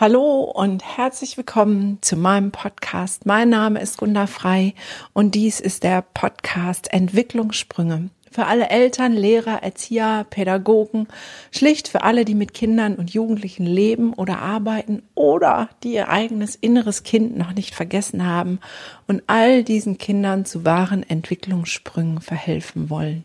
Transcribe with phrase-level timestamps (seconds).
[0.00, 3.26] Hallo und herzlich willkommen zu meinem Podcast.
[3.26, 4.72] Mein Name ist Gunda Frei
[5.12, 11.08] und dies ist der Podcast Entwicklungssprünge für alle Eltern, Lehrer, Erzieher, Pädagogen,
[11.50, 16.54] schlicht für alle, die mit Kindern und Jugendlichen leben oder arbeiten oder die ihr eigenes
[16.54, 18.60] inneres Kind noch nicht vergessen haben
[19.08, 23.24] und all diesen Kindern zu wahren Entwicklungssprüngen verhelfen wollen.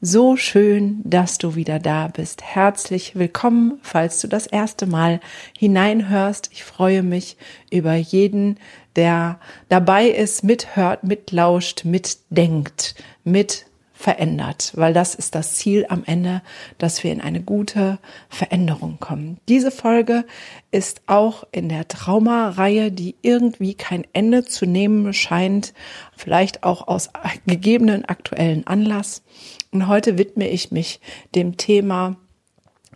[0.00, 2.42] So schön, dass du wieder da bist.
[2.42, 5.20] Herzlich willkommen, falls du das erste Mal
[5.58, 6.50] hineinhörst.
[6.52, 7.36] Ich freue mich
[7.70, 8.58] über jeden,
[8.94, 13.66] der dabei ist, mithört, mitlauscht, mitdenkt, mit
[14.04, 16.42] verändert, weil das ist das Ziel am Ende,
[16.76, 19.38] dass wir in eine gute Veränderung kommen.
[19.48, 20.26] Diese Folge
[20.70, 25.72] ist auch in der Traumareihe, die irgendwie kein Ende zu nehmen scheint,
[26.14, 27.08] vielleicht auch aus
[27.46, 29.22] gegebenen aktuellen Anlass.
[29.70, 31.00] Und heute widme ich mich
[31.34, 32.16] dem Thema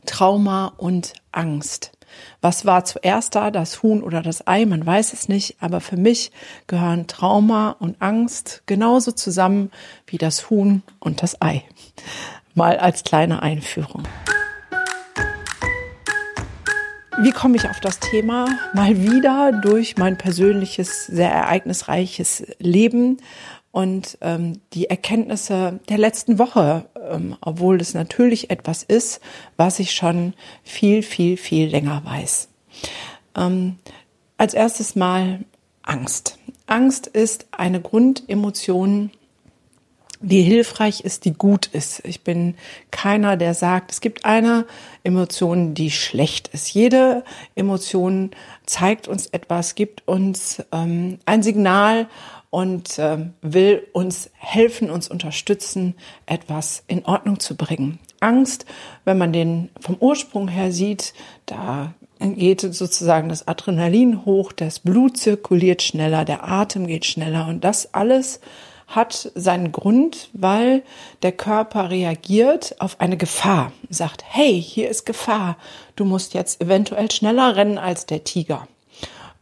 [0.05, 1.98] Trauma und Angst.
[2.41, 4.67] Was war zuerst da, das Huhn oder das Ei?
[4.67, 6.31] Man weiß es nicht, aber für mich
[6.67, 9.71] gehören Trauma und Angst genauso zusammen
[10.07, 11.65] wie das Huhn und das Ei.
[12.55, 14.05] Mal als kleine Einführung.
[17.21, 18.47] Wie komme ich auf das Thema?
[18.75, 23.17] Mal wieder durch mein persönliches, sehr ereignisreiches Leben
[23.71, 29.21] und ähm, die Erkenntnisse der letzten Woche, ähm, obwohl es natürlich etwas ist,
[29.57, 32.49] was ich schon viel, viel, viel länger weiß.
[33.37, 33.77] Ähm,
[34.37, 35.41] als erstes mal
[35.83, 36.39] Angst.
[36.67, 39.11] Angst ist eine Grundemotion,
[40.21, 42.05] die hilfreich ist, die gut ist.
[42.05, 42.55] Ich bin
[42.91, 44.67] keiner, der sagt, es gibt eine
[45.05, 46.73] Emotion, die schlecht ist.
[46.73, 48.31] Jede Emotion
[48.67, 52.09] zeigt uns etwas, gibt uns ähm, ein Signal
[52.51, 55.95] und äh, will uns helfen, uns unterstützen,
[56.27, 57.99] etwas in Ordnung zu bringen.
[58.21, 58.65] Angst,
[59.05, 61.15] wenn man den vom Ursprung her sieht,
[61.47, 67.63] da geht sozusagen das Adrenalin hoch, das Blut zirkuliert schneller, der Atem geht schneller und
[67.63, 68.41] das alles
[68.89, 70.83] hat seinen Grund, weil
[71.23, 75.59] der Körper reagiert auf eine Gefahr, sagt, hey, hier ist Gefahr,
[75.95, 78.67] du musst jetzt eventuell schneller rennen als der Tiger,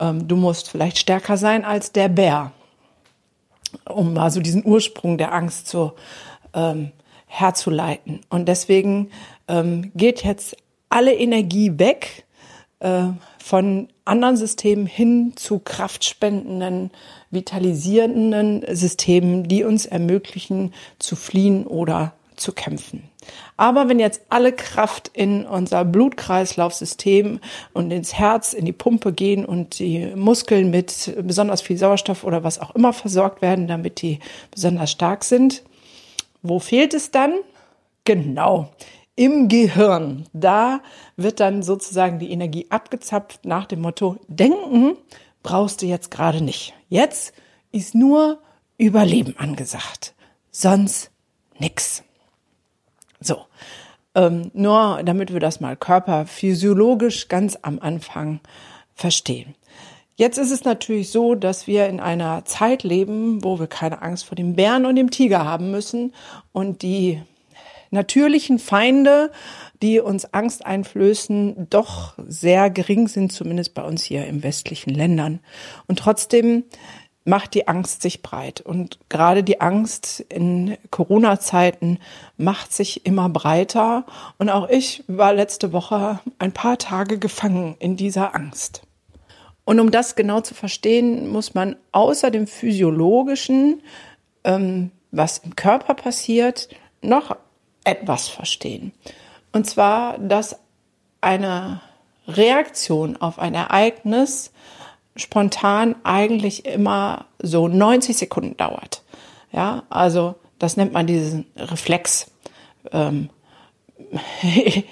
[0.01, 2.53] ähm, du musst vielleicht stärker sein als der Bär.
[3.89, 5.93] Um mal so diesen Ursprung der Angst zu
[6.55, 6.93] ähm,
[7.27, 8.21] herzuleiten.
[8.31, 9.11] Und deswegen
[9.49, 10.57] ähm, geht jetzt
[10.89, 12.25] alle Energie weg
[12.81, 13.09] äh,
[13.47, 16.91] von anderen Systemen hin zu kraftspendenden,
[17.31, 23.05] vitalisierenden Systemen, die uns ermöglichen zu fliehen oder zu kämpfen.
[23.57, 27.39] Aber wenn jetzt alle Kraft in unser Blutkreislaufsystem
[27.73, 32.43] und ins Herz, in die Pumpe gehen und die Muskeln mit besonders viel Sauerstoff oder
[32.43, 34.19] was auch immer versorgt werden, damit die
[34.51, 35.63] besonders stark sind,
[36.43, 37.35] wo fehlt es dann?
[38.03, 38.71] Genau,
[39.17, 40.27] im Gehirn.
[40.33, 40.81] Da
[41.17, 44.97] wird dann sozusagen die Energie abgezapft nach dem Motto, denken
[45.43, 46.75] brauchst du jetzt gerade nicht.
[46.89, 47.33] Jetzt
[47.73, 48.39] ist nur
[48.79, 50.15] Überleben angesagt.
[50.51, 51.11] Sonst
[51.59, 52.03] nix.
[53.21, 53.47] So,
[54.15, 58.41] ähm, nur damit wir das mal körperphysiologisch ganz am Anfang
[58.95, 59.55] verstehen.
[60.17, 64.25] Jetzt ist es natürlich so, dass wir in einer Zeit leben, wo wir keine Angst
[64.25, 66.15] vor dem Bären und dem Tiger haben müssen
[66.53, 67.23] und die
[67.91, 69.31] natürlichen Feinde,
[69.83, 75.41] die uns Angst einflößen, doch sehr gering sind, zumindest bei uns hier im westlichen Ländern.
[75.87, 76.65] Und trotzdem
[77.27, 78.61] macht die Angst sich breit.
[78.61, 81.99] Und gerade die Angst in Corona-Zeiten
[82.37, 84.07] macht sich immer breiter.
[84.39, 88.83] Und auch ich war letzte Woche ein paar Tage gefangen in dieser Angst.
[89.65, 93.83] Und um das genau zu verstehen, muss man außer dem physiologischen,
[94.45, 96.69] ähm, was im Körper passiert,
[97.03, 97.37] noch
[97.87, 98.93] etwas verstehen.
[99.53, 100.59] Und zwar, dass
[101.21, 101.81] eine
[102.29, 104.53] Reaktion auf ein Ereignis
[105.15, 109.03] spontan eigentlich immer so 90 Sekunden dauert.
[109.53, 112.31] Ja, also das nennt man diesen Reflex
[112.93, 113.31] ähm,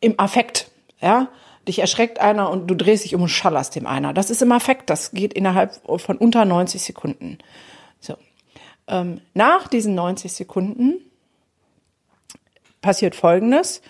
[0.00, 0.70] im Affekt.
[1.00, 1.28] Ja,
[1.66, 4.12] dich erschreckt einer und du drehst dich um und schallerst dem einer.
[4.12, 4.90] Das ist im Affekt.
[4.90, 7.38] Das geht innerhalb von unter 90 Sekunden.
[8.00, 8.14] So.
[8.86, 11.00] Ähm, nach diesen 90 Sekunden
[12.82, 13.80] passiert Folgendes.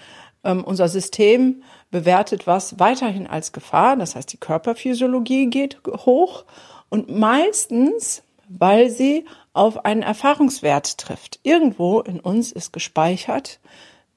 [0.44, 3.96] Ähm, unser System bewertet was weiterhin als Gefahr.
[3.96, 6.44] Das heißt, die Körperphysiologie geht hoch
[6.88, 11.40] und meistens, weil sie auf einen Erfahrungswert trifft.
[11.42, 13.60] Irgendwo in uns ist gespeichert,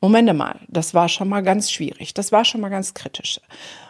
[0.01, 3.39] Momente mal, das war schon mal ganz schwierig, das war schon mal ganz kritisch.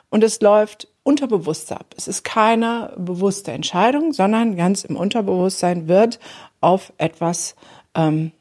[0.09, 1.93] Und es läuft unterbewusst ab.
[1.97, 6.19] Es ist keine bewusste Entscheidung, sondern ganz im Unterbewusstsein wird
[6.61, 7.55] auf etwas
[7.95, 8.31] ähm,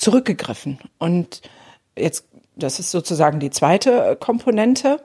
[0.00, 0.78] zurückgegriffen.
[0.98, 1.42] Und
[1.96, 2.24] jetzt
[2.56, 5.02] das ist sozusagen die zweite Komponente.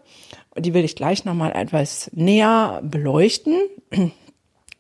[0.57, 3.59] Die will ich gleich nochmal etwas näher beleuchten.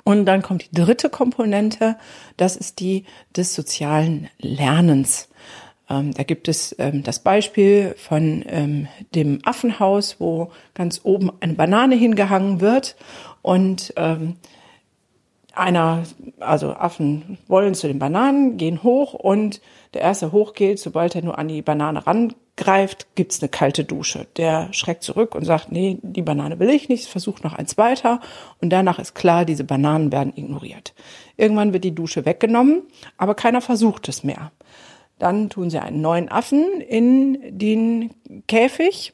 [0.03, 1.97] Und dann kommt die dritte Komponente,
[2.37, 5.29] das ist die des sozialen Lernens.
[5.89, 11.53] Ähm, da gibt es ähm, das Beispiel von ähm, dem Affenhaus, wo ganz oben eine
[11.53, 12.95] Banane hingehangen wird
[13.41, 14.35] und ähm,
[15.57, 16.03] einer,
[16.39, 19.61] also Affen wollen zu den Bananen, gehen hoch und
[19.93, 24.27] der erste hochgeht, sobald er nur an die Banane rangreift, gibt's eine kalte Dusche.
[24.37, 28.19] Der schreckt zurück und sagt, nee, die Banane will ich nicht, versucht noch eins weiter
[28.61, 30.93] und danach ist klar, diese Bananen werden ignoriert.
[31.37, 32.83] Irgendwann wird die Dusche weggenommen,
[33.17, 34.51] aber keiner versucht es mehr.
[35.19, 38.11] Dann tun sie einen neuen Affen in den
[38.47, 39.13] Käfig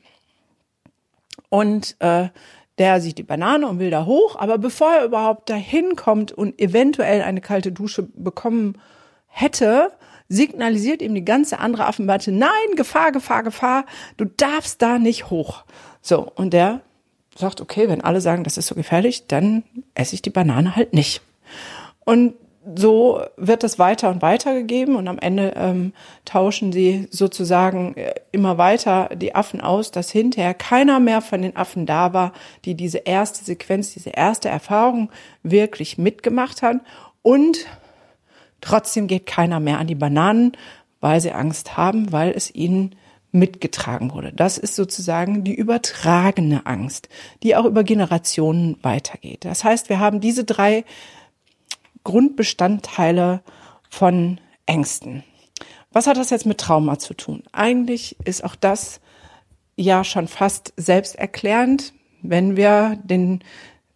[1.50, 2.30] und äh,
[2.78, 6.60] der sieht die Banane und will da hoch, aber bevor er überhaupt dahin kommt und
[6.60, 8.78] eventuell eine kalte Dusche bekommen
[9.28, 9.92] hätte,
[10.30, 13.86] signalisiert ihm die ganze andere Affenbande, nein, Gefahr, Gefahr, Gefahr,
[14.18, 15.66] du darfst da nicht hoch.
[16.02, 16.82] So, und der
[17.36, 19.64] sagt, okay, wenn alle sagen, das ist so gefährlich, dann
[19.94, 21.22] esse ich die Banane halt nicht.
[22.06, 22.34] Und
[22.76, 25.94] so wird es weiter und weiter gegeben und am Ende ähm,
[26.26, 31.56] tauschen sie sozusagen äh, immer weiter die Affen aus, dass hinterher keiner mehr von den
[31.56, 32.34] Affen da war,
[32.66, 35.10] die diese erste Sequenz, diese erste Erfahrung
[35.42, 36.78] wirklich mitgemacht hat
[37.24, 37.66] und
[38.62, 40.52] trotzdem geht keiner mehr an die Bananen,
[41.00, 42.96] weil sie Angst haben, weil es ihnen
[43.32, 44.34] mitgetragen wurde.
[44.34, 47.10] Das ist sozusagen die übertragene Angst,
[47.44, 49.46] die auch über Generationen weitergeht.
[49.46, 50.84] Das heißt, wir haben diese drei
[52.04, 53.42] Grundbestandteile
[53.90, 55.24] von Ängsten.
[55.92, 57.44] Was hat das jetzt mit Trauma zu tun?
[57.52, 59.02] Eigentlich ist auch das
[59.76, 63.44] ja schon fast selbsterklärend, wenn wir den,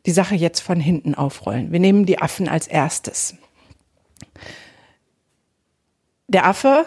[0.06, 1.72] die Sache jetzt von hinten aufrollen.
[1.72, 3.36] Wir nehmen die Affen als erstes.
[6.28, 6.86] Der Affe,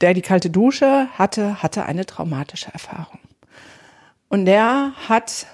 [0.00, 3.18] der die kalte Dusche hatte, hatte eine traumatische Erfahrung.
[4.28, 5.46] Und der hat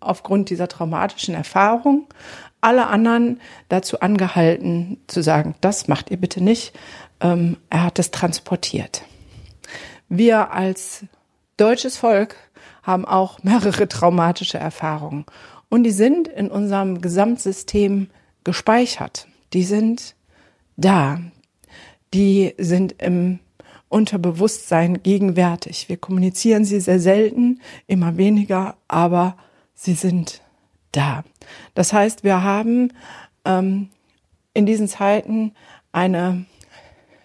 [0.00, 2.06] aufgrund dieser traumatischen Erfahrung
[2.64, 6.72] alle anderen dazu angehalten zu sagen, das macht ihr bitte nicht.
[7.20, 9.02] Ähm, er hat es transportiert.
[10.08, 11.04] Wir als
[11.56, 12.36] deutsches Volk
[12.82, 15.24] haben auch mehrere traumatische Erfahrungen.
[15.68, 18.08] Und die sind in unserem Gesamtsystem
[18.44, 19.26] gespeichert.
[19.52, 20.14] Die sind
[20.76, 21.20] da.
[22.12, 23.40] Die sind im
[23.88, 25.88] Unterbewusstsein gegenwärtig.
[25.88, 29.36] Wir kommunizieren sie sehr selten, immer weniger, aber
[29.74, 30.43] sie sind
[30.96, 31.24] da.
[31.74, 32.92] Das heißt, wir haben
[33.44, 33.90] ähm,
[34.54, 35.52] in diesen Zeiten
[35.92, 36.46] eine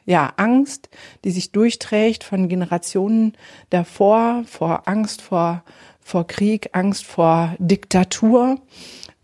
[0.05, 0.89] ja, Angst,
[1.23, 3.33] die sich durchträgt von Generationen
[3.69, 5.63] davor, vor Angst vor,
[6.01, 8.59] vor Krieg, Angst vor Diktatur,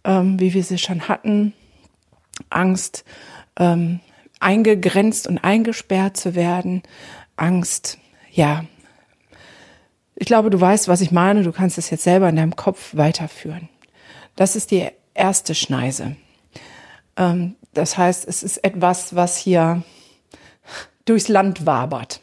[0.03, 1.53] ähm, wie wir sie schon hatten,
[2.51, 3.03] Angst,
[3.57, 3.99] ähm,
[4.39, 6.83] eingegrenzt und eingesperrt zu werden,
[7.35, 7.97] Angst,
[8.31, 8.65] ja.
[10.15, 11.43] Ich glaube, du weißt, was ich meine.
[11.43, 13.69] Du kannst es jetzt selber in deinem Kopf weiterführen.
[14.35, 16.15] Das ist die erste Schneise.
[17.17, 19.83] Ähm, das heißt, es ist etwas, was hier
[21.05, 22.21] durchs Land wabert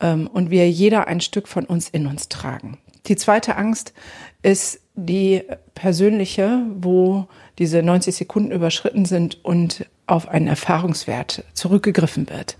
[0.00, 2.78] ähm, und wir jeder ein Stück von uns in uns tragen.
[3.06, 3.94] Die zweite Angst
[4.42, 5.42] ist die
[5.74, 7.26] persönliche, wo
[7.58, 12.56] diese 90 Sekunden überschritten sind und auf einen Erfahrungswert zurückgegriffen wird.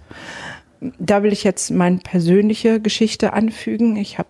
[0.98, 3.96] Da will ich jetzt meine persönliche Geschichte anfügen.
[3.96, 4.28] Ich habe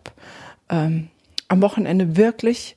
[0.70, 1.08] ähm,
[1.48, 2.76] am Wochenende wirklich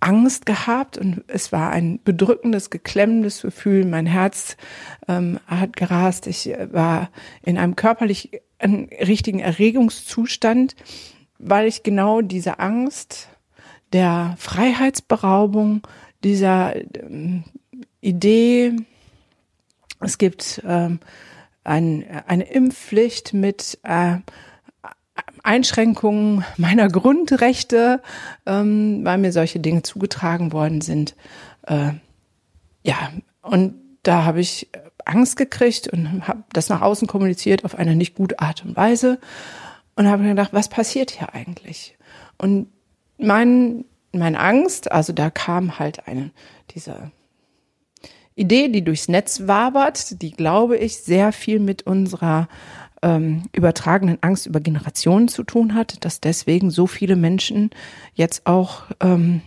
[0.00, 3.84] Angst gehabt und es war ein bedrückendes, geklemmendes Gefühl.
[3.84, 4.56] Mein Herz
[5.08, 6.26] ähm, hat gerast.
[6.26, 7.10] Ich äh, war
[7.42, 10.76] in einem körperlich einen richtigen Erregungszustand,
[11.38, 13.28] weil ich genau diese Angst
[13.92, 15.86] der Freiheitsberaubung,
[16.24, 17.44] dieser ähm,
[18.00, 18.76] Idee,
[20.00, 21.00] es gibt ähm,
[21.64, 24.18] ein, eine Impfpflicht mit äh,
[25.42, 28.02] Einschränkungen meiner Grundrechte,
[28.46, 31.14] ähm, weil mir solche Dinge zugetragen worden sind.
[31.62, 31.92] Äh,
[32.82, 33.10] ja,
[33.42, 34.68] und da habe ich
[35.04, 39.18] Angst gekriegt und habe das nach außen kommuniziert auf eine nicht gute Art und Weise
[39.94, 41.96] und habe gedacht, was passiert hier eigentlich?
[42.38, 42.68] Und
[43.18, 46.30] mein, meine Angst, also da kam halt eine,
[46.72, 47.10] diese
[48.34, 52.48] Idee, die durchs Netz wabert, die glaube ich sehr viel mit unserer
[53.02, 57.70] ähm, übertragenen Angst über Generationen zu tun hat, dass deswegen so viele Menschen
[58.14, 59.42] jetzt auch ähm,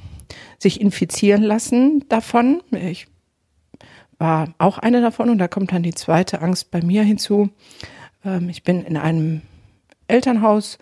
[0.59, 2.61] sich infizieren lassen davon.
[2.71, 3.07] Ich
[4.17, 7.49] war auch eine davon und da kommt dann die zweite Angst bei mir hinzu.
[8.23, 9.41] Ähm, ich bin in einem
[10.07, 10.77] Elternhaus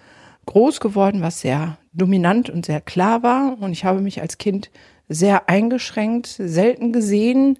[0.46, 4.72] groß geworden, was sehr dominant und sehr klar war und ich habe mich als Kind
[5.10, 7.60] sehr eingeschränkt, selten gesehen,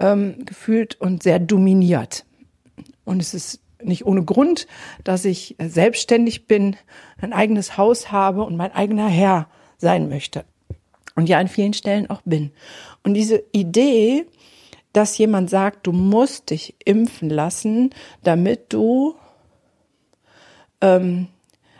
[0.00, 2.24] ähm, gefühlt und sehr dominiert.
[3.04, 4.66] Und es ist nicht ohne Grund,
[5.04, 6.76] dass ich selbstständig bin,
[7.20, 10.44] ein eigenes Haus habe und mein eigener Herr sein möchte.
[11.14, 12.52] Und ja, an vielen Stellen auch bin.
[13.02, 14.26] Und diese Idee,
[14.92, 17.90] dass jemand sagt, du musst dich impfen lassen,
[18.22, 19.16] damit du
[20.80, 21.28] ähm,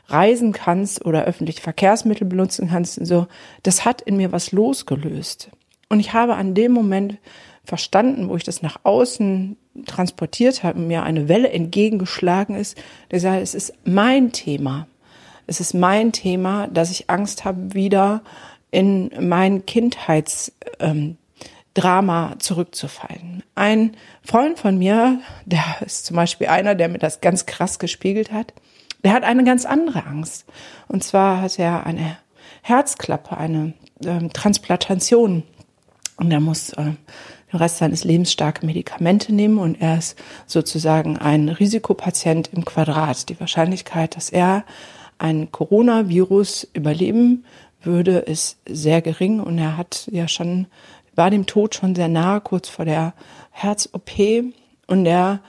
[0.07, 3.27] reisen kannst oder öffentliche Verkehrsmittel benutzen kannst und so,
[3.63, 5.51] das hat in mir was losgelöst.
[5.89, 7.19] Und ich habe an dem Moment
[7.65, 12.77] verstanden, wo ich das nach außen transportiert habe, mir eine Welle entgegengeschlagen ist,
[13.11, 14.87] der sagt, es ist mein Thema.
[15.47, 18.23] Es ist mein Thema, dass ich Angst habe, wieder
[18.71, 21.17] in mein Kindheitsdrama
[22.33, 23.43] ähm, zurückzufallen.
[23.55, 28.31] Ein Freund von mir, der ist zum Beispiel einer, der mir das ganz krass gespiegelt
[28.31, 28.53] hat,
[29.05, 30.45] der hat eine ganz andere Angst.
[30.89, 32.19] Und zwar hat er eine
[32.63, 33.73] Herzklappe, eine
[34.05, 35.45] ähm, Transplantation.
[36.17, 36.93] Und er muss äh,
[37.53, 43.29] den Rest seines Lebens starke Medikamente nehmen und er ist sozusagen ein Risikopatient im Quadrat.
[43.29, 44.65] Die Wahrscheinlichkeit, dass er
[45.19, 47.45] ein Coronavirus überleben
[47.83, 50.67] würde, ist sehr gering und er hat ja schon,
[51.15, 53.15] war dem Tod schon sehr nahe, kurz vor der
[53.51, 54.11] Herz-OP
[54.87, 55.41] und er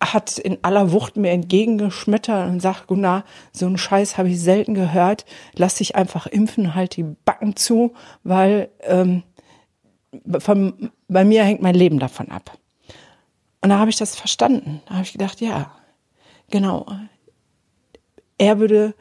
[0.00, 4.74] hat in aller Wucht mir entgegengeschmettert und sagt, Gunnar, so einen Scheiß habe ich selten
[4.74, 5.24] gehört.
[5.54, 9.22] Lass dich einfach impfen, halt die Backen zu, weil ähm,
[10.38, 12.58] von, bei mir hängt mein Leben davon ab.
[13.60, 14.82] Und da habe ich das verstanden.
[14.86, 15.70] Da habe ich gedacht, ja,
[16.50, 16.86] genau.
[18.36, 18.94] Er würde,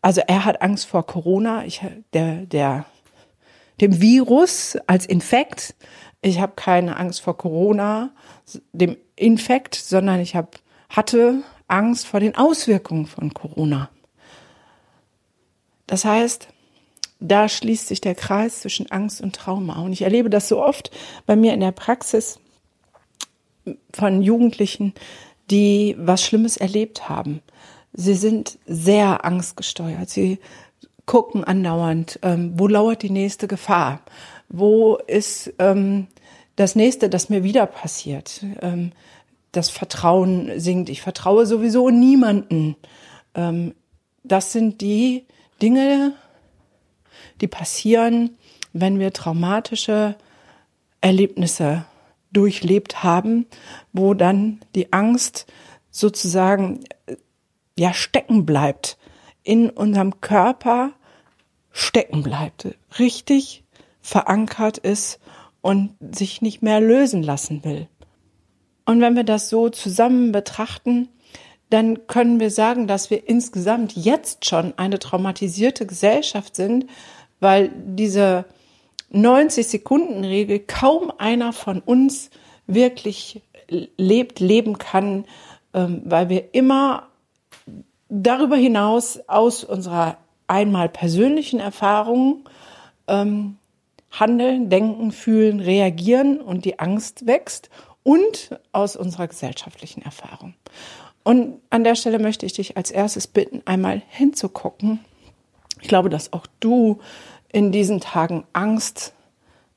[0.00, 2.86] also er hat Angst vor Corona, ich, der, der,
[3.80, 5.74] dem Virus als Infekt.
[6.22, 8.10] Ich habe keine Angst vor Corona,
[8.72, 10.50] dem Infekt, sondern ich habe,
[10.88, 13.90] hatte Angst vor den Auswirkungen von Corona.
[15.86, 16.48] Das heißt,
[17.20, 19.80] da schließt sich der Kreis zwischen Angst und Trauma.
[19.82, 20.90] Und ich erlebe das so oft
[21.26, 22.38] bei mir in der Praxis
[23.92, 24.92] von Jugendlichen,
[25.50, 27.40] die was Schlimmes erlebt haben.
[27.92, 30.10] Sie sind sehr angstgesteuert.
[30.10, 30.38] Sie
[31.06, 34.00] gucken andauernd, ähm, wo lauert die nächste Gefahr?
[34.48, 36.08] Wo ist ähm,
[36.56, 38.44] das nächste, das mir wieder passiert?
[38.60, 38.92] Ähm,
[39.52, 40.88] das Vertrauen sinkt.
[40.88, 42.76] Ich vertraue sowieso niemanden.
[43.34, 43.74] Ähm,
[44.24, 45.24] das sind die
[45.62, 46.14] Dinge,
[47.44, 48.38] die passieren,
[48.72, 50.16] wenn wir traumatische
[51.02, 51.84] Erlebnisse
[52.32, 53.44] durchlebt haben,
[53.92, 55.44] wo dann die Angst
[55.90, 56.80] sozusagen
[57.78, 58.96] ja stecken bleibt,
[59.42, 60.92] in unserem Körper
[61.70, 63.62] stecken bleibt, richtig
[64.00, 65.20] verankert ist
[65.60, 67.88] und sich nicht mehr lösen lassen will.
[68.86, 71.10] Und wenn wir das so zusammen betrachten,
[71.68, 76.86] dann können wir sagen, dass wir insgesamt jetzt schon eine traumatisierte Gesellschaft sind,
[77.40, 78.44] weil diese
[79.10, 82.30] 90 Sekunden Regel kaum einer von uns
[82.66, 85.24] wirklich lebt, leben kann,
[85.72, 87.08] ähm, weil wir immer
[88.08, 92.48] darüber hinaus aus unserer einmal persönlichen Erfahrung
[93.08, 93.56] ähm,
[94.10, 97.70] handeln, denken, fühlen, reagieren und die Angst wächst
[98.02, 100.54] und aus unserer gesellschaftlichen Erfahrung.
[101.24, 105.00] Und an der Stelle möchte ich dich als erstes bitten, einmal hinzugucken.
[105.84, 107.00] Ich glaube, dass auch du
[107.52, 109.12] in diesen Tagen Angst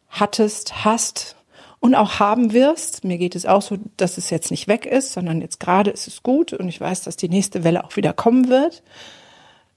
[0.08, 1.36] hattest, hast
[1.82, 3.04] und auch haben wirst.
[3.04, 6.08] Mir geht es auch so, dass es jetzt nicht weg ist, sondern jetzt gerade ist
[6.08, 8.84] es gut und ich weiß, dass die nächste Welle auch wieder kommen wird.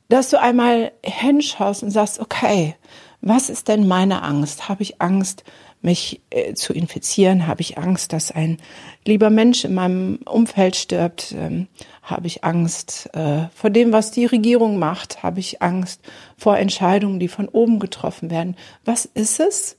[0.08, 2.76] Dass du einmal hinschaust und sagst, okay,
[3.20, 4.68] was ist denn meine Angst?
[4.68, 5.42] Habe ich Angst,
[5.82, 7.46] mich äh, zu infizieren?
[7.46, 8.58] Habe ich Angst, dass ein
[9.04, 11.34] lieber Mensch in meinem Umfeld stirbt?
[11.36, 11.68] Ähm,
[12.02, 15.22] habe ich Angst äh, vor dem, was die Regierung macht?
[15.22, 16.02] Habe ich Angst
[16.36, 18.56] vor Entscheidungen, die von oben getroffen werden?
[18.84, 19.76] Was ist es?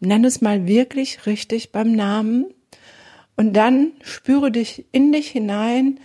[0.00, 2.46] Nenn es mal wirklich richtig beim Namen
[3.36, 6.00] und dann spüre dich in dich hinein,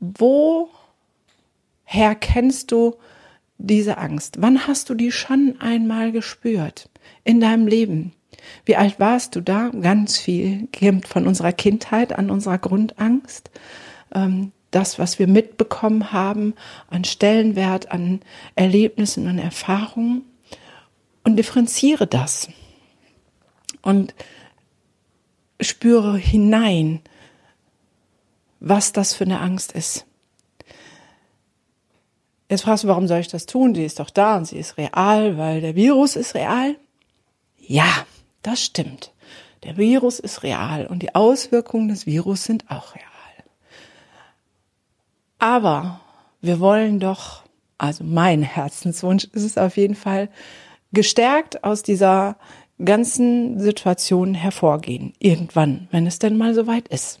[0.00, 0.68] woher
[2.14, 2.96] kennst du
[3.58, 4.36] diese Angst?
[4.40, 6.88] Wann hast du die schon einmal gespürt
[7.24, 8.12] in deinem Leben?
[8.64, 9.70] Wie alt warst du da?
[9.70, 13.50] Ganz viel kommt von unserer Kindheit an unserer Grundangst.
[14.14, 16.54] Ähm, das, was wir mitbekommen haben
[16.90, 18.20] an Stellenwert, an
[18.56, 20.22] Erlebnissen und Erfahrungen
[21.22, 22.48] und differenziere das
[23.82, 24.14] und
[25.60, 27.00] spüre hinein,
[28.60, 30.06] was das für eine Angst ist.
[32.48, 33.74] Jetzt fragst du, warum soll ich das tun?
[33.74, 36.76] Sie ist doch da und sie ist real, weil der Virus ist real.
[37.58, 38.06] Ja,
[38.44, 39.12] das stimmt.
[39.64, 43.04] Der Virus ist real und die Auswirkungen des Virus sind auch real.
[45.38, 46.00] Aber
[46.40, 47.42] wir wollen doch,
[47.78, 50.28] also mein Herzenswunsch ist es auf jeden Fall,
[50.92, 52.36] gestärkt aus dieser
[52.82, 55.14] ganzen Situation hervorgehen.
[55.18, 57.20] Irgendwann, wenn es denn mal soweit ist.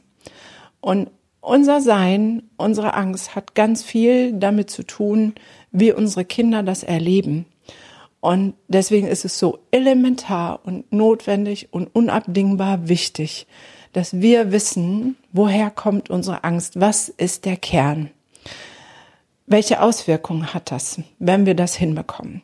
[0.80, 5.34] Und unser Sein, unsere Angst hat ganz viel damit zu tun,
[5.70, 7.46] wie unsere Kinder das erleben.
[8.24, 13.46] Und deswegen ist es so elementar und notwendig und unabdingbar wichtig,
[13.92, 18.08] dass wir wissen, woher kommt unsere Angst, was ist der Kern.
[19.46, 22.40] Welche Auswirkungen hat das, wenn wir das hinbekommen?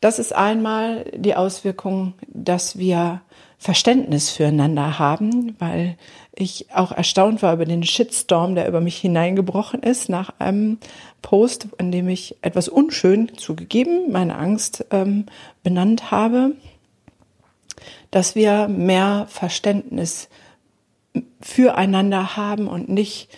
[0.00, 3.20] Das ist einmal die Auswirkung, dass wir
[3.58, 5.96] Verständnis füreinander haben, weil
[6.38, 10.78] ich auch erstaunt war über den Shitstorm, der über mich hineingebrochen ist nach einem
[11.22, 15.26] Post, in dem ich etwas unschön zugegeben, meine Angst ähm,
[15.62, 16.52] benannt habe,
[18.10, 20.28] dass wir mehr Verständnis
[21.40, 23.28] füreinander haben und nicht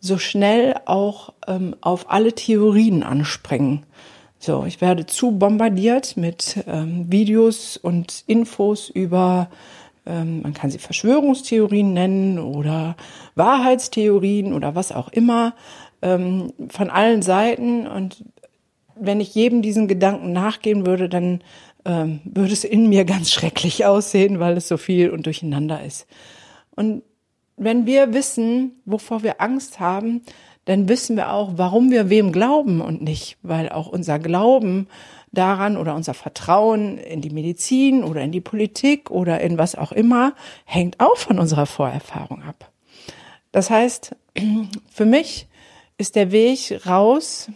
[0.00, 3.84] so schnell auch ähm, auf alle Theorien anspringen.
[4.38, 9.48] So, ich werde zu bombardiert mit ähm, Videos und Infos über
[10.42, 12.96] man kann sie Verschwörungstheorien nennen oder
[13.34, 15.54] Wahrheitstheorien oder was auch immer,
[16.02, 17.86] ähm, von allen Seiten.
[17.86, 18.24] Und
[18.96, 21.40] wenn ich jedem diesen Gedanken nachgehen würde, dann
[21.84, 26.06] ähm, würde es in mir ganz schrecklich aussehen, weil es so viel und durcheinander ist.
[26.76, 27.02] Und
[27.56, 30.22] wenn wir wissen, wovor wir Angst haben,
[30.64, 34.88] dann wissen wir auch, warum wir wem glauben und nicht, weil auch unser Glauben
[35.34, 39.92] daran oder unser Vertrauen in die Medizin oder in die Politik oder in was auch
[39.92, 42.70] immer hängt auch von unserer Vorerfahrung ab.
[43.52, 44.16] Das heißt,
[44.90, 45.46] für mich
[45.98, 47.50] ist der Weg raus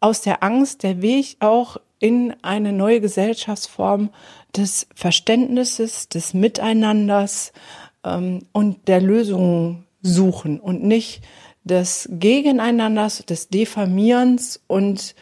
[0.00, 4.10] aus der Angst, der Weg auch in eine neue Gesellschaftsform
[4.56, 7.52] des Verständnisses, des Miteinanders
[8.04, 11.22] ähm, und der Lösungen suchen und nicht
[11.64, 15.14] des Gegeneinanders, des Diffamierens und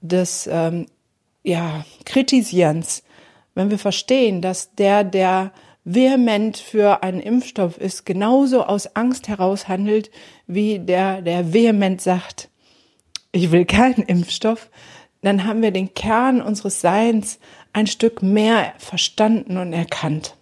[0.00, 0.86] des ähm,
[1.42, 3.02] ja, Kritisierens,
[3.54, 5.52] wenn wir verstehen, dass der, der
[5.84, 10.10] vehement für einen Impfstoff ist, genauso aus Angst heraus handelt,
[10.46, 12.48] wie der, der vehement sagt,
[13.32, 14.70] ich will keinen Impfstoff,
[15.22, 17.38] dann haben wir den Kern unseres Seins
[17.72, 20.36] ein Stück mehr verstanden und erkannt.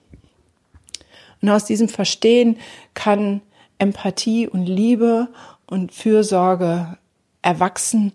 [1.41, 2.59] Und aus diesem Verstehen
[2.95, 3.41] kann
[3.79, 5.29] Empathie und Liebe
[5.67, 6.99] und Fürsorge
[7.41, 8.13] erwachsen.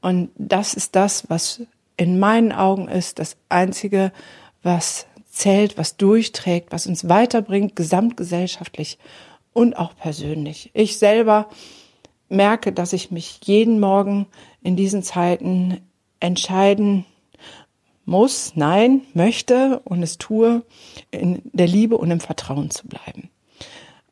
[0.00, 1.62] Und das ist das, was
[1.98, 4.12] in meinen Augen ist das Einzige,
[4.62, 8.98] was zählt, was durchträgt, was uns weiterbringt, gesamtgesellschaftlich
[9.52, 10.70] und auch persönlich.
[10.72, 11.48] Ich selber
[12.28, 14.26] merke, dass ich mich jeden Morgen
[14.62, 15.80] in diesen Zeiten
[16.20, 17.04] entscheiden
[18.04, 20.62] muss, nein, möchte und es tue,
[21.10, 23.28] in der Liebe und im Vertrauen zu bleiben.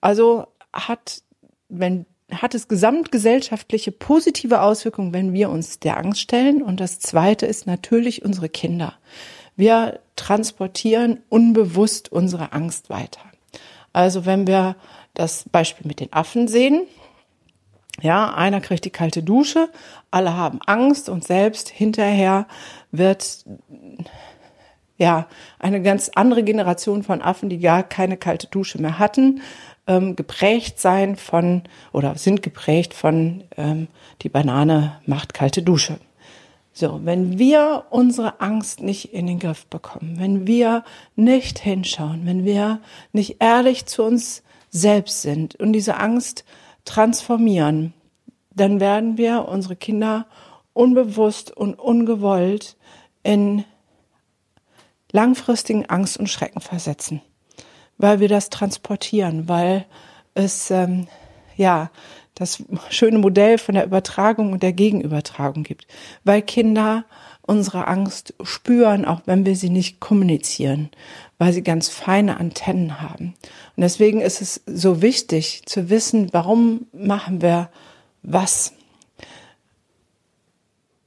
[0.00, 1.22] Also hat,
[1.68, 6.62] wenn hat es gesamtgesellschaftliche positive Auswirkungen, wenn wir uns der Angst stellen.
[6.62, 8.94] Und das Zweite ist natürlich unsere Kinder.
[9.54, 13.20] Wir transportieren unbewusst unsere Angst weiter.
[13.92, 14.76] Also wenn wir
[15.14, 16.82] das Beispiel mit den Affen sehen,
[18.02, 19.70] ja, einer kriegt die kalte Dusche,
[20.10, 22.46] alle haben Angst und selbst hinterher
[22.90, 23.46] wird
[24.98, 25.26] ja
[25.58, 29.40] eine ganz andere Generation von Affen, die gar keine kalte Dusche mehr hatten,
[29.86, 33.88] ähm, geprägt sein von oder sind geprägt von ähm,
[34.22, 35.98] die Banane macht kalte Dusche.
[36.72, 42.44] So, wenn wir unsere Angst nicht in den Griff bekommen, wenn wir nicht hinschauen, wenn
[42.44, 42.80] wir
[43.12, 46.44] nicht ehrlich zu uns selbst sind und diese Angst
[46.84, 47.94] transformieren,
[48.54, 50.26] dann werden wir unsere Kinder
[50.74, 52.76] unbewusst und ungewollt
[53.22, 53.64] in
[55.12, 57.22] langfristigen Angst und Schrecken versetzen
[57.98, 59.86] weil wir das transportieren, weil
[60.34, 61.08] es ähm,
[61.56, 61.90] ja
[62.34, 65.86] das schöne Modell von der Übertragung und der Gegenübertragung gibt,
[66.24, 67.04] weil Kinder
[67.42, 70.90] unsere Angst spüren, auch wenn wir sie nicht kommunizieren,
[71.38, 73.34] weil sie ganz feine Antennen haben.
[73.76, 77.70] Und deswegen ist es so wichtig zu wissen, warum machen wir
[78.22, 78.72] was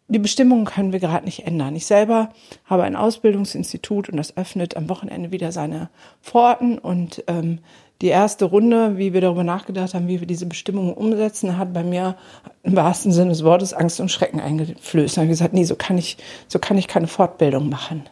[0.10, 1.76] die Bestimmungen können wir gerade nicht ändern.
[1.76, 2.30] Ich selber
[2.66, 5.90] habe ein Ausbildungsinstitut und das öffnet am Wochenende wieder seine
[6.22, 7.60] Pforten und ähm,
[8.02, 11.84] die erste Runde, wie wir darüber nachgedacht haben, wie wir diese Bestimmungen umsetzen, hat bei
[11.84, 12.16] mir
[12.64, 15.18] im wahrsten Sinne des Wortes Angst und Schrecken eingeflößt.
[15.18, 16.18] Und habe gesagt, nee, so kann ich,
[16.48, 18.04] so kann ich keine Fortbildung machen.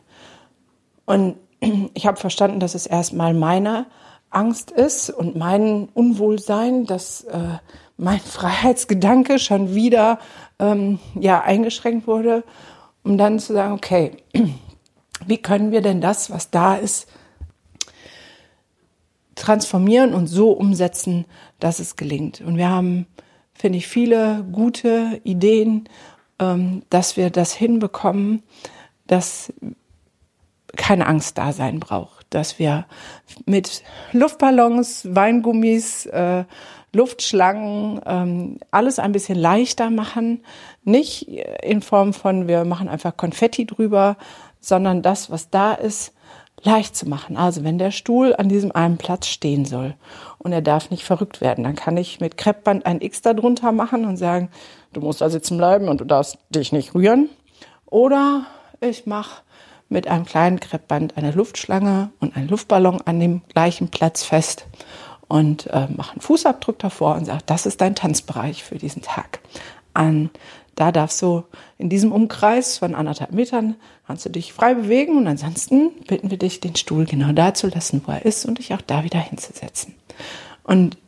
[1.06, 1.36] Und
[1.96, 3.88] ich habe verstanden, dass es erstmal meine
[4.30, 7.58] Angst ist und mein Unwohlsein, dass äh,
[7.98, 10.20] mein Freiheitsgedanke schon wieder
[10.60, 12.44] ähm, ja eingeschränkt wurde,
[13.04, 14.12] um dann zu sagen, okay,
[15.26, 17.08] wie können wir denn das, was da ist,
[19.36, 21.26] transformieren und so umsetzen,
[21.60, 22.42] dass es gelingt.
[22.42, 23.08] Und wir haben,
[23.54, 25.88] finde ich, viele gute Ideen,
[26.40, 28.44] ähm, dass wir das hinbekommen,
[29.06, 29.54] dass
[30.76, 32.86] keine Angst da sein braucht, dass wir
[33.46, 36.46] mit Luftballons, Weingummis, äh,
[36.94, 40.44] Luftschlangen, ähm, alles ein bisschen leichter machen.
[40.84, 41.28] Nicht
[41.64, 44.18] in Form von, wir machen einfach Konfetti drüber,
[44.60, 46.14] sondern das, was da ist,
[46.64, 47.38] leicht zu machen.
[47.38, 49.96] Also wenn der Stuhl an diesem einen Platz stehen soll
[50.40, 54.06] und er darf nicht verrückt werden, dann kann ich mit Kreppband ein X darunter machen
[54.06, 54.50] und sagen,
[54.94, 57.30] du musst da sitzen bleiben und du darfst dich nicht rühren.
[57.86, 58.46] Oder
[58.82, 59.42] ich mache
[59.90, 64.66] mit einem kleinen Kreppband eine Luftschlange und einen Luftballon an dem gleichen Platz fest
[65.28, 69.40] und äh, mache einen Fußabdruck davor und sage, das ist dein Tanzbereich für diesen Tag.
[69.94, 70.30] An
[70.78, 71.44] da darfst du
[71.80, 76.38] in diesem Umkreis von anderthalb Metern kannst du dich frei bewegen und ansonsten bitten wir
[76.38, 79.20] dich, den Stuhl genau da zu lassen, wo er ist und dich auch da wieder
[79.20, 79.96] hinzusetzen.
[80.64, 81.00] Und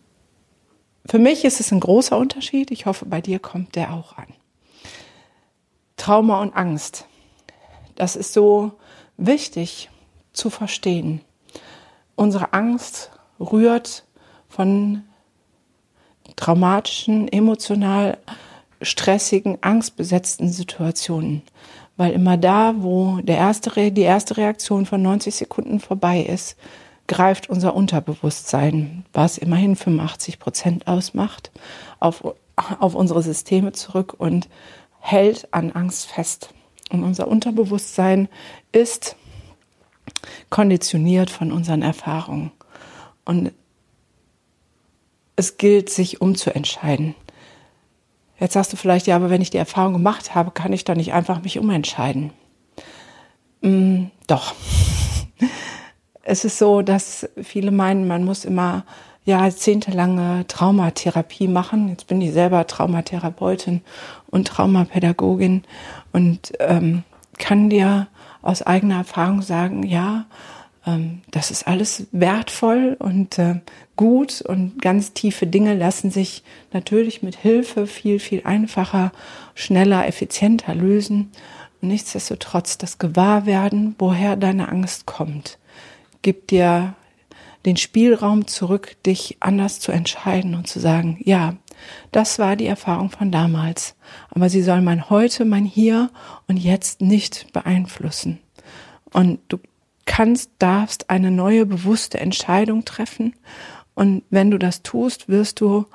[1.06, 2.72] für mich ist es ein großer Unterschied.
[2.72, 4.26] Ich hoffe, bei dir kommt der auch an.
[5.98, 7.06] Trauma und Angst.
[7.94, 8.72] Das ist so
[9.18, 9.92] wichtig
[10.34, 11.22] zu verstehen.
[12.16, 14.04] Unsere Angst rührt
[14.50, 15.04] von
[16.36, 18.18] traumatischen, emotional
[18.82, 21.42] stressigen, angstbesetzten Situationen.
[21.98, 26.58] Weil immer da, wo der erste, die erste Reaktion von 90 Sekunden vorbei ist,
[27.08, 31.52] greift unser Unterbewusstsein, was immerhin 85 Prozent ausmacht,
[32.00, 32.24] auf,
[32.80, 34.48] auf unsere Systeme zurück und
[35.00, 36.54] hält an Angst fest.
[36.92, 38.30] Und unser Unterbewusstsein
[38.72, 39.16] ist
[40.50, 42.52] konditioniert von unseren Erfahrungen.
[43.26, 43.52] Und
[45.40, 47.16] es gilt, sich umzuentscheiden.
[48.40, 50.96] Jetzt sagst du vielleicht, ja, aber wenn ich die Erfahrung gemacht habe, kann ich doch
[50.96, 52.32] nicht einfach mich umentscheiden.
[53.62, 54.54] Mm, doch.
[56.24, 58.86] es ist so, dass viele meinen, man muss immer
[59.26, 61.90] ja jahrzehntelange Traumatherapie machen.
[61.90, 63.82] Jetzt bin ich selber Traumatherapeutin
[64.30, 65.64] und Traumapädagogin
[66.14, 67.04] und ähm,
[67.38, 68.08] kann dir
[68.42, 70.26] aus eigener Erfahrung sagen, ja,
[71.32, 73.60] das ist alles wertvoll und äh,
[73.96, 79.12] gut und ganz tiefe Dinge lassen sich natürlich mit Hilfe viel, viel einfacher,
[79.56, 81.32] schneller, effizienter lösen.
[81.82, 85.60] Nichtsdestotrotz das Gewahrwerden, woher deine Angst kommt,
[86.22, 86.96] gibt dir
[87.66, 91.56] den Spielraum zurück, dich anders zu entscheiden und zu sagen, ja,
[92.12, 93.96] das war die Erfahrung von damals,
[94.30, 96.10] aber sie soll mein Heute, mein Hier
[96.48, 98.40] und Jetzt nicht beeinflussen.
[99.12, 99.58] Und du
[100.10, 103.36] kannst, darfst eine neue bewusste Entscheidung treffen.
[103.94, 105.86] Und wenn du das tust, wirst du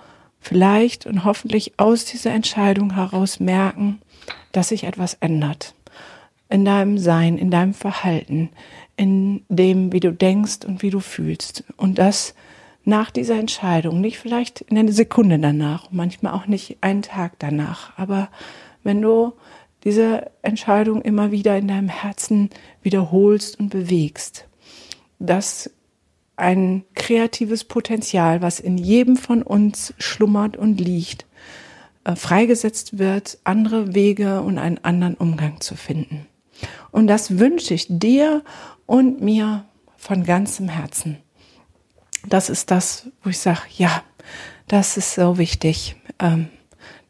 [0.40, 4.00] vielleicht und hoffentlich aus dieser Entscheidung heraus merken,
[4.53, 5.74] dass sich etwas ändert.
[6.48, 8.50] In deinem Sein, in deinem Verhalten,
[8.96, 11.64] in dem, wie du denkst und wie du fühlst.
[11.77, 12.35] Und das
[12.85, 17.98] nach dieser Entscheidung, nicht vielleicht in einer Sekunde danach, manchmal auch nicht einen Tag danach,
[17.98, 18.29] aber
[18.85, 19.33] wenn du
[19.85, 22.51] diese Entscheidung immer wieder in deinem Herzen
[22.83, 24.47] wiederholst und bewegst.
[25.18, 25.70] Dass
[26.37, 31.27] ein kreatives Potenzial, was in jedem von uns schlummert und liegt,
[32.05, 36.27] äh, freigesetzt wird, andere Wege und einen anderen Umgang zu finden.
[36.90, 38.42] Und das wünsche ich dir
[38.87, 39.64] und mir
[39.97, 41.18] von ganzem Herzen.
[42.29, 44.03] Das ist das, wo ich sage, ja,
[44.68, 46.49] das ist so wichtig, ähm,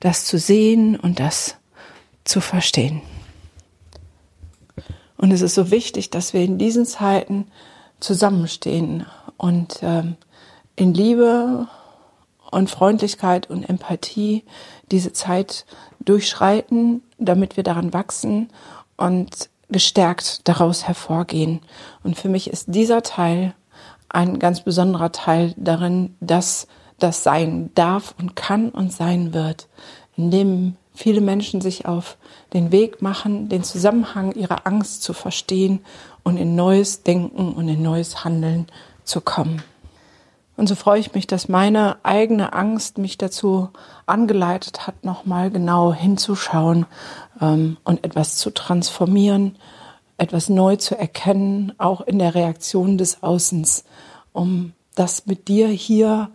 [0.00, 1.56] das zu sehen und das
[2.24, 3.02] zu verstehen.
[5.16, 7.46] Und es ist so wichtig, dass wir in diesen Zeiten
[8.00, 9.06] zusammenstehen
[9.36, 10.16] und ähm,
[10.76, 11.68] in Liebe
[12.50, 14.44] und Freundlichkeit und Empathie
[14.90, 15.64] diese Zeit
[16.00, 18.48] durchschreiten, damit wir daran wachsen
[18.96, 21.60] und gestärkt daraus hervorgehen.
[22.02, 23.54] Und für mich ist dieser Teil
[24.08, 29.68] ein ganz besonderer Teil darin, dass das sein darf und kann und sein wird,
[30.16, 32.16] indem viele Menschen sich auf
[32.52, 35.80] den Weg machen, den Zusammenhang ihrer Angst zu verstehen
[36.22, 38.66] und in neues Denken und in neues Handeln
[39.02, 39.62] zu kommen.
[40.56, 43.70] Und so freue ich mich, dass meine eigene Angst mich dazu
[44.06, 46.86] angeleitet hat, nochmal genau hinzuschauen
[47.40, 49.56] ähm, und etwas zu transformieren,
[50.16, 53.84] etwas neu zu erkennen, auch in der Reaktion des Außens,
[54.32, 56.30] um das mit dir hier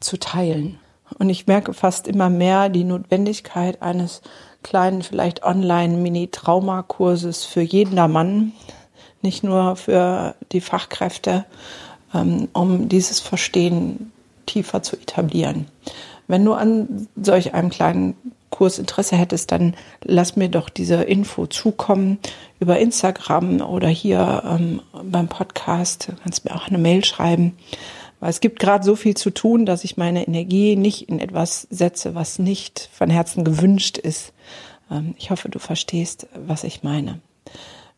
[0.00, 0.78] zu teilen.
[1.18, 4.22] Und ich merke fast immer mehr die Notwendigkeit eines
[4.62, 8.52] kleinen, vielleicht Online-Mini-Traumakurses für jedermann,
[9.22, 11.44] nicht nur für die Fachkräfte,
[12.14, 14.12] ähm, um dieses Verstehen
[14.46, 15.66] tiefer zu etablieren.
[16.28, 18.14] Wenn du an solch einem kleinen
[18.50, 22.18] Kurs Interesse hättest, dann lass mir doch diese Info zukommen
[22.60, 26.08] über Instagram oder hier ähm, beim Podcast.
[26.08, 27.56] Du kannst mir auch eine Mail schreiben.
[28.22, 31.66] Weil es gibt gerade so viel zu tun, dass ich meine Energie nicht in etwas
[31.70, 34.32] setze, was nicht von Herzen gewünscht ist.
[34.92, 37.18] Ähm, ich hoffe, du verstehst, was ich meine.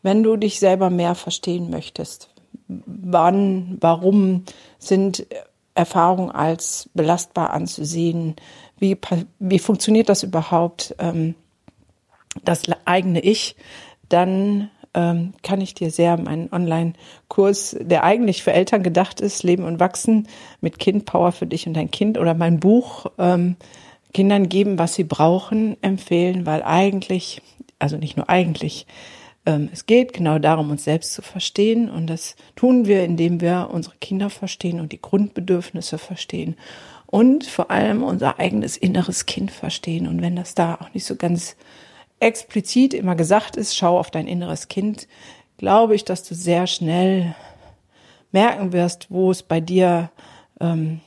[0.01, 2.29] Wenn du dich selber mehr verstehen möchtest,
[2.67, 4.45] wann, warum
[4.79, 5.27] sind
[5.75, 8.35] Erfahrung als belastbar anzusehen.
[8.79, 8.97] Wie,
[9.37, 11.35] wie funktioniert das überhaupt, ähm,
[12.43, 13.57] das eigene Ich?
[14.09, 19.63] Dann ähm, kann ich dir sehr meinen Online-Kurs, der eigentlich für Eltern gedacht ist, Leben
[19.63, 20.27] und Wachsen
[20.61, 23.57] mit Kind, Power für dich und dein Kind oder mein Buch ähm,
[24.13, 27.41] Kindern geben, was sie brauchen, empfehlen, weil eigentlich,
[27.77, 28.87] also nicht nur eigentlich,
[29.45, 31.89] ähm, es geht genau darum, uns selbst zu verstehen.
[31.89, 36.55] Und das tun wir, indem wir unsere Kinder verstehen und die Grundbedürfnisse verstehen.
[37.05, 40.07] Und vor allem unser eigenes inneres Kind verstehen.
[40.07, 41.57] Und wenn das da auch nicht so ganz
[42.19, 45.07] explizit immer gesagt ist, schau auf dein inneres Kind,
[45.57, 47.35] glaube ich, dass du sehr schnell
[48.31, 50.11] merken wirst, wo es bei dir
[50.59, 51.01] ähm,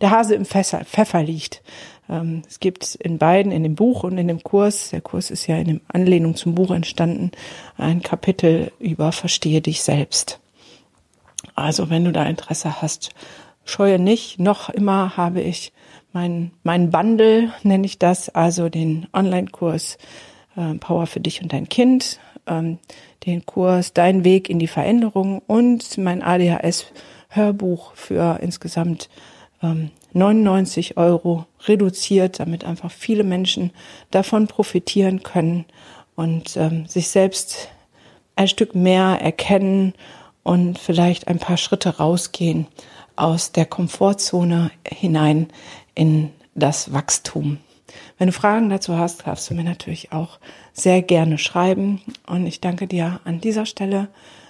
[0.00, 1.62] der Hase im Pfeffer, Pfeffer liegt.
[2.08, 5.46] Ähm, es gibt in beiden, in dem Buch und in dem Kurs, der Kurs ist
[5.46, 7.30] ja in Anlehnung zum Buch entstanden,
[7.76, 10.40] ein Kapitel über Verstehe dich selbst.
[11.54, 13.10] Also wenn du da Interesse hast,
[13.64, 14.38] scheue nicht.
[14.38, 15.72] Noch immer habe ich
[16.14, 19.98] mein, mein Bundle, nenne ich das, also den Online-Kurs
[20.56, 22.78] äh, Power für dich und dein Kind, ähm,
[23.26, 29.10] den Kurs Dein Weg in die Veränderung und mein ADHS-Hörbuch für insgesamt
[29.60, 33.72] ähm, 99 Euro reduziert, damit einfach viele Menschen
[34.12, 35.64] davon profitieren können
[36.14, 37.70] und ähm, sich selbst
[38.36, 39.94] ein Stück mehr erkennen
[40.44, 42.68] und vielleicht ein paar Schritte rausgehen
[43.16, 45.48] aus der Komfortzone hinein
[45.94, 47.58] in das Wachstum.
[48.18, 50.38] Wenn du Fragen dazu hast, darfst du mir natürlich auch
[50.72, 52.00] sehr gerne schreiben.
[52.26, 54.08] Und ich danke dir an dieser Stelle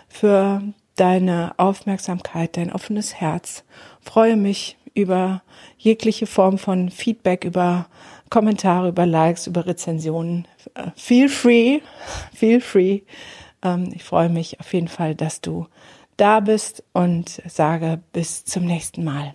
[0.09, 0.62] für
[0.96, 3.64] deine Aufmerksamkeit, dein offenes Herz.
[4.00, 5.42] Freue mich über
[5.76, 7.87] jegliche Form von Feedback, über
[8.30, 10.46] Kommentare, über Likes, über Rezensionen.
[10.96, 11.80] Feel free,
[12.35, 13.00] feel free.
[13.62, 15.66] Ähm, ich freue mich auf jeden Fall, dass du
[16.16, 19.35] da bist und sage bis zum nächsten Mal.